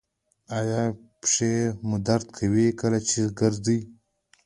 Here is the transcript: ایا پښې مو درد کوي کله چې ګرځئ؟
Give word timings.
ایا 0.57 0.81
پښې 1.19 1.51
مو 1.87 1.95
درد 2.07 2.27
کوي 2.37 2.67
کله 2.79 2.99
چې 3.09 3.19
ګرځئ؟ 3.39 3.79